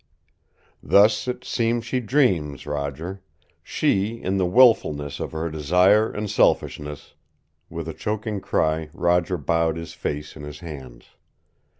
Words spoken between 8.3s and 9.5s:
cry Roger